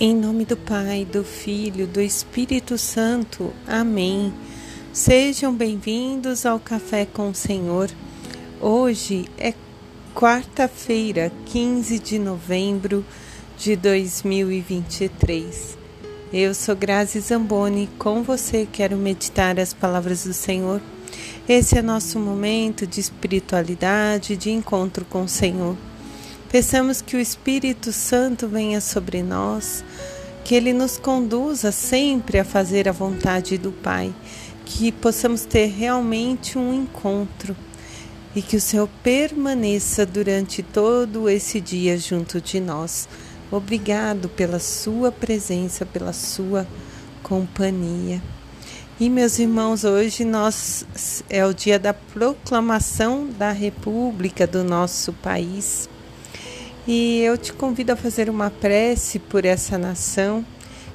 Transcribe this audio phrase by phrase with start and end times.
[0.00, 3.52] Em nome do Pai, do Filho, do Espírito Santo.
[3.64, 4.34] Amém.
[4.92, 7.88] Sejam bem-vindos ao Café com o Senhor.
[8.60, 9.54] Hoje é
[10.12, 13.06] quarta-feira, 15 de novembro
[13.56, 15.78] de 2023.
[16.32, 20.82] Eu sou Grazi Zamboni, com você quero meditar as palavras do Senhor.
[21.48, 25.76] Esse é nosso momento de espiritualidade, de encontro com o Senhor.
[26.54, 29.84] Peçamos que o Espírito Santo venha sobre nós,
[30.44, 34.14] que ele nos conduza sempre a fazer a vontade do Pai,
[34.64, 37.56] que possamos ter realmente um encontro
[38.36, 43.08] e que o Senhor permaneça durante todo esse dia junto de nós.
[43.50, 46.68] Obrigado pela sua presença, pela sua
[47.20, 48.22] companhia.
[49.00, 50.86] E meus irmãos, hoje nós
[51.28, 55.92] é o dia da proclamação da República do nosso país.
[56.86, 60.44] E eu te convido a fazer uma prece por essa nação,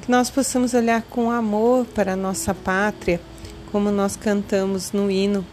[0.00, 3.20] que nós possamos olhar com amor para a nossa pátria,
[3.70, 5.44] como nós cantamos no hino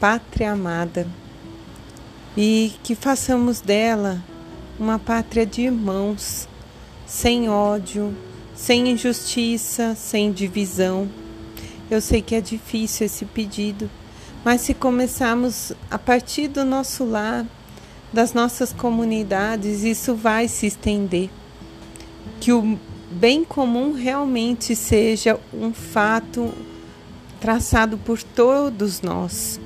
[0.00, 1.06] Pátria Amada,
[2.34, 4.24] e que façamos dela
[4.78, 6.48] uma pátria de irmãos,
[7.06, 8.16] sem ódio,
[8.54, 11.08] sem injustiça, sem divisão.
[11.90, 13.90] Eu sei que é difícil esse pedido,
[14.42, 17.44] mas se começarmos a partir do nosso lar,
[18.14, 21.28] das nossas comunidades, isso vai se estender.
[22.40, 22.78] Que o
[23.10, 26.54] bem comum realmente seja um fato
[27.40, 29.60] traçado por todos nós.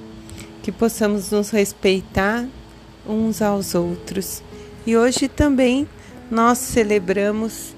[0.63, 2.49] Que possamos nos respeitar
[3.07, 4.43] uns aos outros.
[4.87, 5.87] E hoje também
[6.31, 7.75] nós celebramos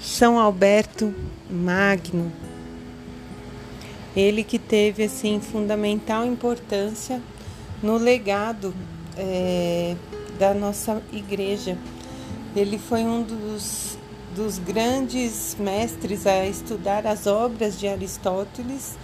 [0.00, 1.14] São Alberto
[1.48, 2.32] Magno.
[4.16, 7.22] Ele que teve assim fundamental importância
[7.82, 8.74] no legado
[9.16, 9.96] é,
[10.38, 11.76] da nossa igreja.
[12.54, 13.96] Ele foi um dos,
[14.34, 18.96] dos grandes mestres a estudar as obras de Aristóteles,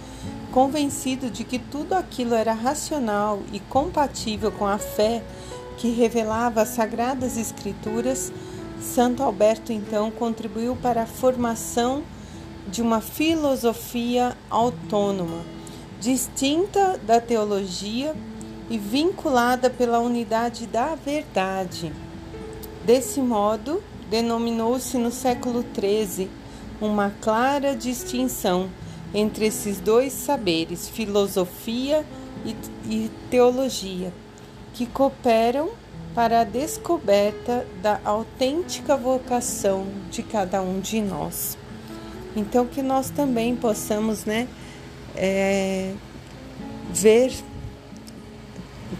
[0.51, 5.23] convencido de que tudo aquilo era racional e compatível com a fé
[5.77, 8.31] que revelava as sagradas escrituras.
[8.81, 12.03] Santo Alberto então contribuiu para a formação
[12.67, 15.43] de uma filosofia autônoma,
[15.99, 18.15] distinta da teologia
[18.69, 21.91] e vinculada pela unidade da verdade.
[22.85, 26.29] Desse modo, denominou-se no século XIII
[26.81, 28.69] uma clara distinção
[29.13, 32.05] entre esses dois saberes, filosofia
[32.87, 34.13] e, teologia,
[34.73, 35.69] que cooperam
[36.13, 41.57] para a descoberta da autêntica vocação de cada um de nós.
[42.35, 44.47] Então, que nós também possamos né,
[45.15, 45.93] é,
[46.91, 47.31] ver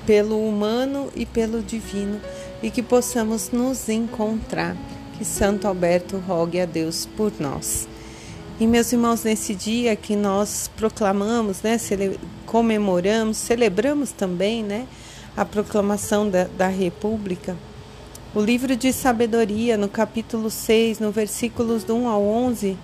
[0.06, 2.20] pelo humano e pelo divino
[2.62, 4.76] e que possamos nos encontrar.
[5.18, 7.88] Que Santo Alberto rogue a Deus por nós.
[8.60, 14.88] E meus irmãos, nesse dia que nós proclamamos, né, cele comemoramos, celebramos também, né,
[15.36, 17.56] a proclamação da, da República,
[18.36, 22.78] o livro de sabedoria, no capítulo 6, no versículos do 1 ao 11,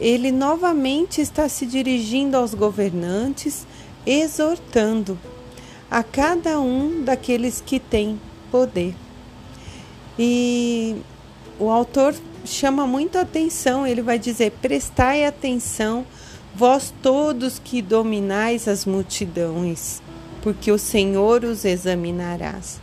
[0.00, 3.66] ele novamente está se dirigindo aos governantes,
[4.04, 5.18] exortando
[5.94, 8.96] a cada um daqueles que têm poder.
[10.18, 10.96] E
[11.56, 12.12] o autor
[12.44, 16.04] chama muito atenção, ele vai dizer: prestai atenção,
[16.52, 20.02] vós todos que dominais as multidões,
[20.42, 22.80] porque o Senhor os examinarás.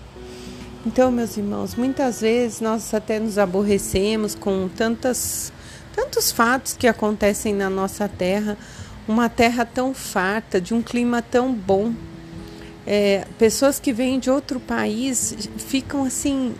[0.86, 5.52] Então, meus irmãos, muitas vezes nós até nos aborrecemos com tantas,
[5.94, 8.58] tantos fatos que acontecem na nossa terra,
[9.06, 11.94] uma terra tão farta, de um clima tão bom,
[12.86, 16.56] é, pessoas que vêm de outro país ficam assim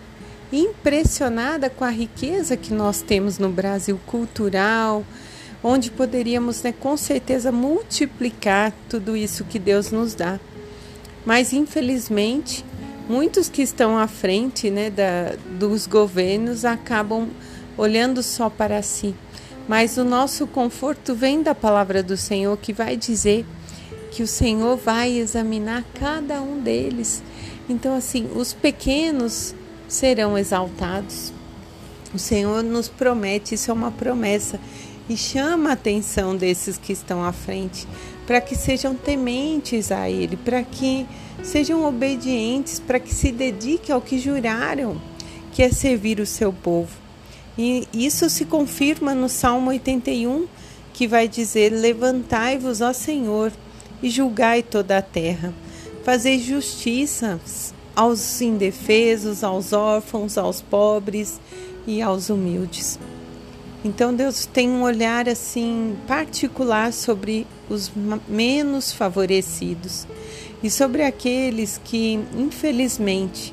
[0.52, 5.04] impressionadas com a riqueza que nós temos no Brasil cultural,
[5.62, 10.38] onde poderíamos, né, com certeza, multiplicar tudo isso que Deus nos dá.
[11.24, 12.64] Mas infelizmente,
[13.08, 17.28] muitos que estão à frente, né, da, dos governos acabam
[17.76, 19.14] olhando só para si.
[19.68, 23.46] Mas o nosso conforto vem da palavra do Senhor que vai dizer
[24.12, 27.22] que o Senhor vai examinar cada um deles.
[27.68, 29.54] Então, assim, os pequenos
[29.88, 31.32] serão exaltados.
[32.14, 34.60] O Senhor nos promete, isso é uma promessa,
[35.08, 37.88] e chama a atenção desses que estão à frente,
[38.26, 41.06] para que sejam tementes a Ele, para que
[41.42, 45.00] sejam obedientes, para que se dediquem ao que juraram,
[45.52, 46.90] que é servir o seu povo.
[47.56, 50.46] E isso se confirma no Salmo 81,
[50.92, 53.50] que vai dizer: Levantai-vos, ó Senhor,
[54.02, 55.54] e julgai toda a terra.
[56.04, 57.40] Fazei justiça
[57.94, 61.40] aos indefesos, aos órfãos, aos pobres
[61.86, 62.98] e aos humildes.
[63.84, 67.90] Então Deus tem um olhar assim particular sobre os
[68.28, 70.06] menos favorecidos
[70.62, 73.52] e sobre aqueles que, infelizmente,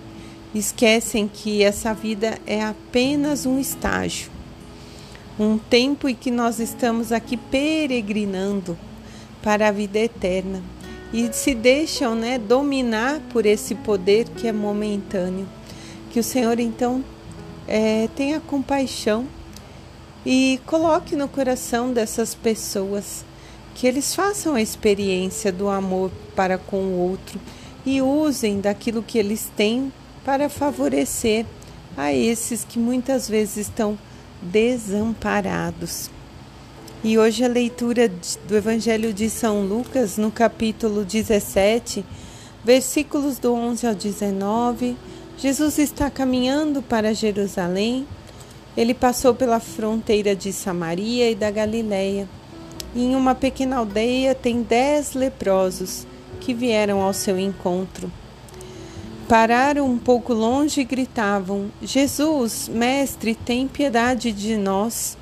[0.53, 4.29] esquecem que essa vida é apenas um estágio,
[5.39, 8.77] um tempo em que nós estamos aqui peregrinando
[9.41, 10.61] para a vida eterna
[11.11, 15.47] e se deixam, né, dominar por esse poder que é momentâneo.
[16.11, 17.03] Que o Senhor então
[17.67, 19.25] é, tenha compaixão
[20.25, 23.23] e coloque no coração dessas pessoas
[23.75, 27.39] que eles façam a experiência do amor para com o outro
[27.85, 29.91] e usem daquilo que eles têm
[30.25, 31.45] para favorecer
[31.95, 33.97] a esses que muitas vezes estão
[34.41, 36.09] desamparados.
[37.01, 38.11] E hoje a leitura
[38.45, 42.03] do Evangelho de São Lucas, no capítulo 17,
[42.61, 44.97] versículos do 11 ao 19,
[45.37, 48.05] Jesus está caminhando para Jerusalém.
[48.75, 52.27] Ele passou pela fronteira de Samaria e da Galileia.
[52.93, 56.05] E em uma pequena aldeia tem dez leprosos
[56.41, 58.11] que vieram ao seu encontro.
[59.25, 65.17] Pararam um pouco longe e gritavam: Jesus, mestre, tem piedade de nós.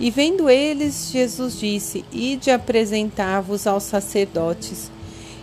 [0.00, 4.90] E vendo eles, Jesus disse: Ide apresentar-vos aos sacerdotes.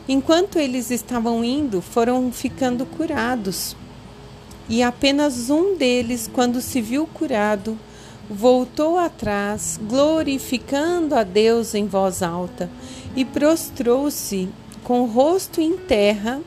[0.07, 3.75] Enquanto eles estavam indo, foram ficando curados.
[4.69, 7.78] E apenas um deles, quando se viu curado,
[8.30, 12.69] voltou atrás, glorificando a Deus em voz alta,
[13.16, 14.50] e prostrou-se
[14.84, 16.40] com o rosto em terra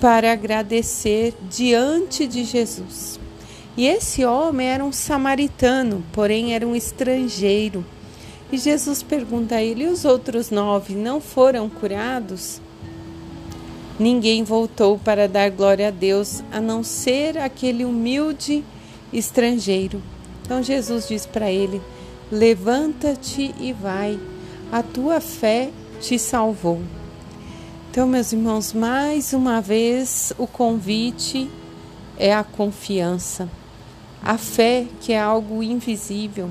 [0.00, 3.18] para agradecer diante de Jesus.
[3.78, 7.86] E esse homem era um samaritano, porém era um estrangeiro.
[8.50, 12.60] E Jesus pergunta a ele: e os outros nove não foram curados?
[13.96, 18.64] Ninguém voltou para dar glória a Deus, a não ser aquele humilde
[19.12, 20.02] estrangeiro.
[20.42, 21.80] Então Jesus diz para ele:
[22.32, 24.18] Levanta-te e vai,
[24.72, 25.70] a tua fé
[26.00, 26.80] te salvou.
[27.92, 31.48] Então, meus irmãos, mais uma vez o convite
[32.18, 33.48] é a confiança.
[34.22, 36.50] A fé, que é algo invisível,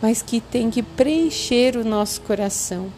[0.00, 2.88] mas que tem que preencher o nosso coração.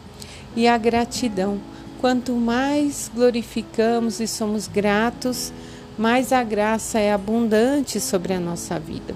[0.55, 1.59] E a gratidão.
[1.99, 5.51] Quanto mais glorificamos e somos gratos,
[5.97, 9.15] mais a graça é abundante sobre a nossa vida.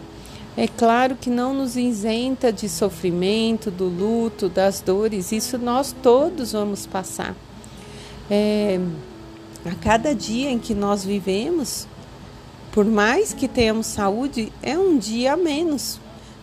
[0.58, 6.52] É claro que não nos isenta de sofrimento, do luto, das dores, isso nós todos
[6.54, 7.36] vamos passar
[8.32, 8.80] é,
[9.66, 11.86] a cada dia em que nós vivemos,
[12.72, 16.00] por mais que tenhamos saúde, é um dia a menos,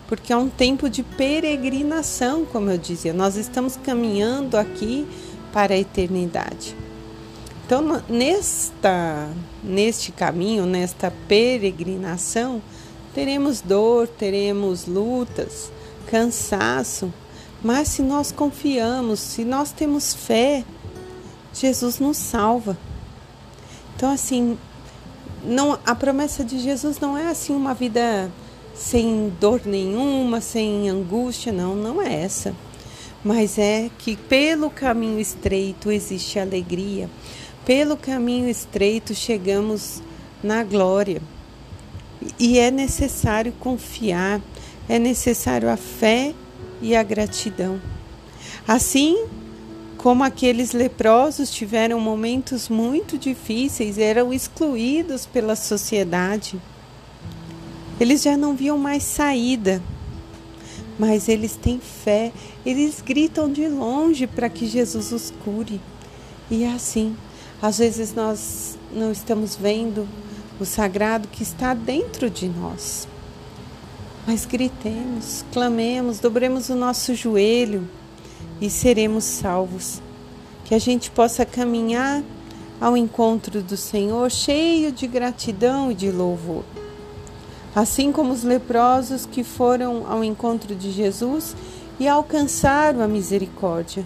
[0.07, 3.13] porque é um tempo de peregrinação, como eu dizia.
[3.13, 5.07] Nós estamos caminhando aqui
[5.53, 6.77] para a eternidade.
[7.65, 9.29] Então, nesta,
[9.63, 12.63] neste caminho, nesta peregrinação,
[13.15, 15.71] teremos dor, teremos lutas,
[16.07, 17.13] cansaço,
[17.63, 20.65] mas se nós confiamos, se nós temos fé,
[21.53, 22.77] Jesus nos salva.
[23.97, 24.57] Então, assim,
[25.45, 28.31] não, a promessa de Jesus não é assim uma vida
[28.75, 32.55] sem dor nenhuma, sem angústia, não, não é essa.
[33.25, 37.11] Mas é que pelo caminho estreito existe alegria,
[37.67, 40.03] pelo caminho estreito chegamos
[40.43, 41.21] na glória.
[42.39, 44.41] E é necessário confiar,
[44.89, 46.35] é necessário a fé
[46.81, 47.81] e a gratidão.
[48.67, 49.27] Assim
[49.99, 56.59] como aqueles leprosos tiveram momentos muito difíceis, eram excluídos pela sociedade.
[57.99, 59.83] Eles já não viam mais saída,
[60.97, 62.33] mas eles têm fé,
[62.65, 65.81] eles gritam de longe para que Jesus os cure.
[66.49, 67.17] E é assim,
[67.61, 70.09] às vezes nós não estamos vendo
[70.61, 73.09] o sagrado que está dentro de nós.
[74.25, 77.98] Mas gritemos, clamemos, dobremos o nosso joelho
[78.61, 80.01] e seremos salvos.
[80.65, 82.23] Que a gente possa caminhar
[82.81, 86.65] ao encontro do Senhor cheio de gratidão e de louvor.
[87.75, 91.55] Assim como os leprosos que foram ao encontro de Jesus
[91.99, 94.05] e alcançaram a misericórdia.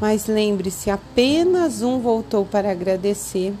[0.00, 3.54] Mas lembre-se, apenas um voltou para agradecer.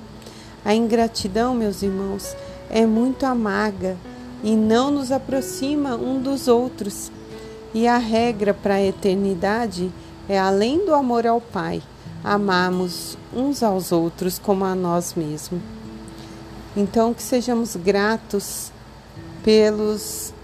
[0.64, 2.36] A ingratidão, meus irmãos,
[2.68, 3.96] é muito amarga
[4.42, 7.10] e não nos aproxima um dos outros.
[7.72, 9.90] E a regra para a eternidade
[10.28, 11.82] é além do amor ao Pai,
[12.22, 15.60] amarmos uns aos outros como a nós mesmos.
[16.76, 18.70] Então, que sejamos gratos
[19.42, 20.34] pelos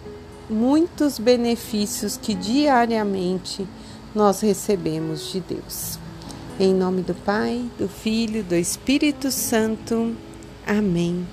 [0.48, 3.66] muitos benefícios que diariamente
[4.14, 5.98] nós recebemos de Deus.
[6.60, 10.14] Em nome do Pai, do Filho, do Espírito Santo.
[10.66, 11.26] Amém.